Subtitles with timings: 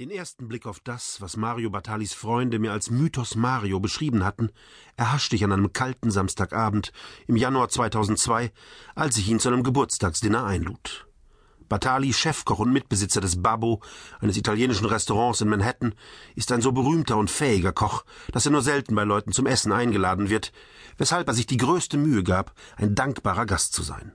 [0.00, 4.50] Den ersten Blick auf das, was Mario Batalis Freunde mir als Mythos Mario beschrieben hatten,
[4.96, 6.90] erhaschte ich an einem kalten Samstagabend
[7.26, 8.50] im Januar 2002,
[8.94, 11.06] als ich ihn zu einem Geburtstagsdinner einlud.
[11.68, 13.82] Batali, Chefkoch und Mitbesitzer des Babbo,
[14.20, 15.94] eines italienischen Restaurants in Manhattan,
[16.34, 19.70] ist ein so berühmter und fähiger Koch, dass er nur selten bei Leuten zum Essen
[19.70, 20.50] eingeladen wird,
[20.96, 24.12] weshalb er sich die größte Mühe gab, ein dankbarer Gast zu sein.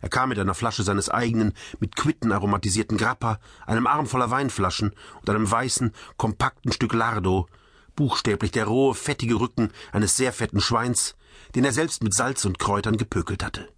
[0.00, 4.92] Er kam mit einer Flasche seines eigenen, mit Quitten aromatisierten Grappa, einem Arm voller Weinflaschen
[5.20, 7.48] und einem weißen, kompakten Stück Lardo,
[7.96, 11.16] buchstäblich der rohe, fettige Rücken eines sehr fetten Schweins,
[11.54, 13.68] den er selbst mit Salz und Kräutern gepökelt hatte.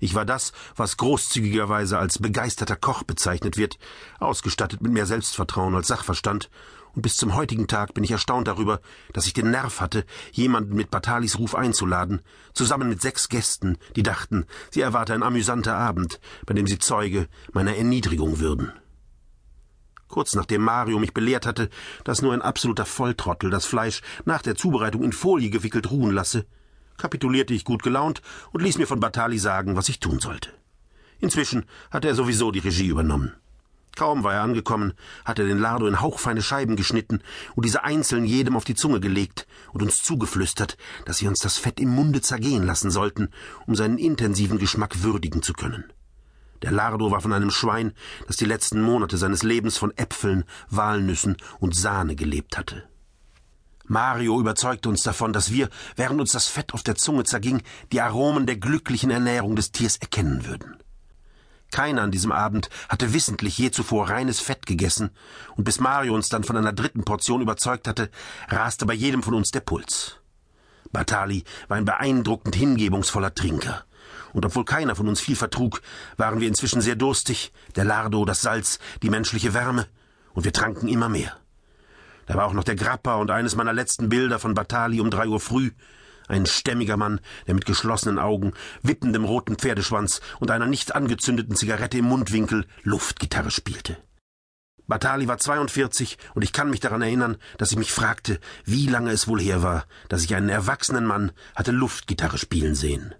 [0.00, 3.78] Ich war das, was großzügigerweise als begeisterter Koch bezeichnet wird,
[4.18, 6.50] ausgestattet mit mehr Selbstvertrauen als Sachverstand,
[6.92, 8.80] und bis zum heutigen Tag bin ich erstaunt darüber,
[9.12, 12.20] dass ich den Nerv hatte, jemanden mit Batalis Ruf einzuladen,
[12.52, 17.28] zusammen mit sechs Gästen, die dachten, sie erwarte ein amüsanter Abend, bei dem sie Zeuge
[17.52, 18.72] meiner Erniedrigung würden.
[20.08, 21.70] Kurz nachdem Mario mich belehrt hatte,
[22.02, 26.46] dass nur ein absoluter Volltrottel das Fleisch nach der Zubereitung in Folie gewickelt ruhen lasse,
[27.00, 30.50] kapitulierte ich gut gelaunt und ließ mir von Batali sagen, was ich tun sollte.
[31.18, 33.34] Inzwischen hatte er sowieso die Regie übernommen.
[33.96, 37.20] Kaum war er angekommen, hatte er den Lardo in hauchfeine Scheiben geschnitten
[37.54, 40.76] und diese einzeln jedem auf die Zunge gelegt und uns zugeflüstert,
[41.06, 43.30] dass wir uns das Fett im Munde zergehen lassen sollten,
[43.66, 45.84] um seinen intensiven Geschmack würdigen zu können.
[46.62, 47.92] Der Lardo war von einem Schwein,
[48.26, 52.84] das die letzten Monate seines Lebens von Äpfeln, Walnüssen und Sahne gelebt hatte.
[53.90, 57.60] Mario überzeugte uns davon, dass wir, während uns das Fett auf der Zunge zerging,
[57.90, 60.76] die Aromen der glücklichen Ernährung des Tiers erkennen würden.
[61.72, 65.10] Keiner an diesem Abend hatte wissentlich je zuvor reines Fett gegessen,
[65.56, 68.10] und bis Mario uns dann von einer dritten Portion überzeugt hatte,
[68.48, 70.18] raste bei jedem von uns der Puls.
[70.92, 73.84] Batali war ein beeindruckend hingebungsvoller Trinker.
[74.32, 75.82] Und obwohl keiner von uns viel vertrug,
[76.16, 79.88] waren wir inzwischen sehr durstig, der Lardo, das Salz, die menschliche Wärme,
[80.32, 81.40] und wir tranken immer mehr.
[82.30, 85.26] Da war auch noch der Grappa und eines meiner letzten Bilder von Batali um drei
[85.26, 85.72] Uhr früh.
[86.28, 88.52] Ein stämmiger Mann, der mit geschlossenen Augen,
[88.82, 93.96] wippendem roten Pferdeschwanz und einer nicht angezündeten Zigarette im Mundwinkel Luftgitarre spielte.
[94.86, 99.10] Batali war 42 und ich kann mich daran erinnern, dass ich mich fragte, wie lange
[99.10, 103.12] es wohl her war, dass ich einen erwachsenen Mann hatte Luftgitarre spielen sehen.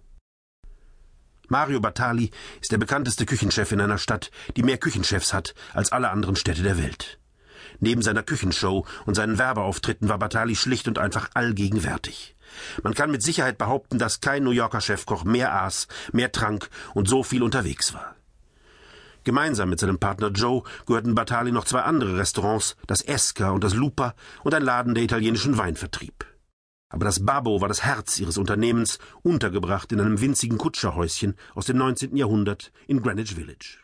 [1.48, 6.10] Mario Batali ist der bekannteste Küchenchef in einer Stadt, die mehr Küchenchefs hat als alle
[6.10, 7.18] anderen Städte der Welt.
[7.78, 12.36] Neben seiner Küchenshow und seinen Werbeauftritten war Batali schlicht und einfach allgegenwärtig.
[12.82, 17.08] Man kann mit Sicherheit behaupten, dass kein New Yorker Chefkoch mehr aß, mehr trank und
[17.08, 18.16] so viel unterwegs war.
[19.24, 23.74] Gemeinsam mit seinem Partner Joe gehörten Batali noch zwei andere Restaurants, das Esca und das
[23.74, 26.24] Lupa und ein Laden, der italienischen Wein vertrieb.
[26.88, 31.76] Aber das Babbo war das Herz ihres Unternehmens, untergebracht in einem winzigen Kutscherhäuschen aus dem
[31.76, 32.16] 19.
[32.16, 33.78] Jahrhundert in Greenwich Village.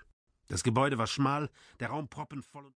[0.49, 1.51] Das Gebäude war schmal,
[1.81, 2.75] der Raum proppenvoll und